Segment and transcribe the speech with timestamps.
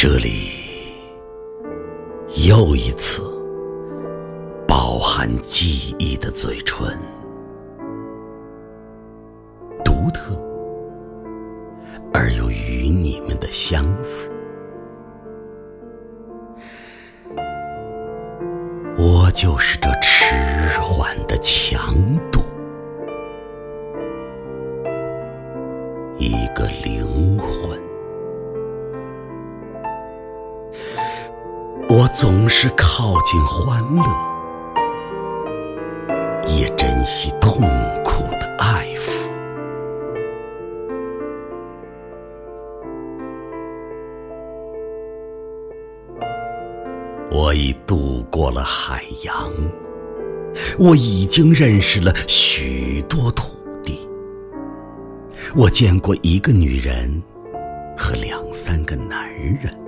[0.00, 0.52] 这里
[2.46, 3.20] 又一次
[4.64, 6.96] 饱含记忆的嘴唇，
[9.84, 10.40] 独特
[12.14, 14.30] 而又与你们的相似。
[18.96, 20.32] 我就是这迟
[20.80, 21.92] 缓的强
[22.30, 22.40] 度，
[26.18, 27.87] 一个灵魂。
[31.98, 34.04] 我总是靠近欢乐，
[36.46, 37.60] 也珍惜痛
[38.04, 39.26] 苦的爱抚。
[47.32, 49.52] 我已渡过了海洋，
[50.78, 54.08] 我已经认识了许多土地。
[55.56, 57.20] 我见过一个女人
[57.96, 59.87] 和两三个男人。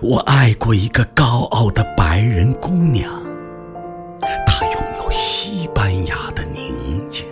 [0.00, 3.10] 我爱过一个高傲的白人姑娘，
[4.46, 7.24] 她拥有西班牙的宁静。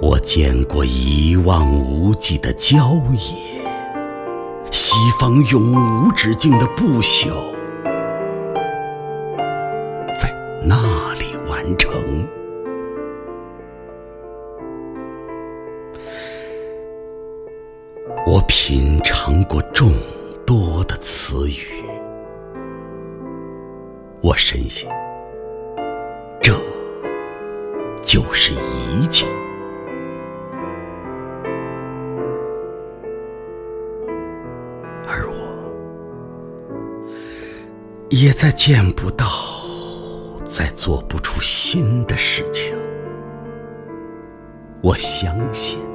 [0.00, 3.62] 我见过一望无际的郊野，
[4.70, 7.28] 西方永无止境的不朽，
[10.18, 10.34] 在
[10.64, 11.90] 那里完成。
[18.52, 19.92] 品尝过众
[20.44, 21.84] 多的词语，
[24.20, 24.88] 我深信，
[26.42, 26.52] 这
[28.02, 29.24] 就是一切。
[35.06, 35.34] 而我，
[38.10, 39.26] 也再见不到，
[40.44, 42.74] 再做不出新的事情。
[44.82, 45.89] 我相信。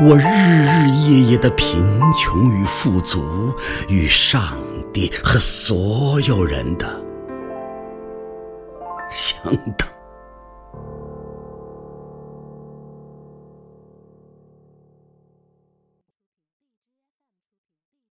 [0.00, 1.78] 我日日夜夜的贫
[2.12, 3.52] 穷与富足，
[3.88, 4.56] 与上
[4.92, 7.00] 帝和所有人的
[9.10, 9.95] 相当。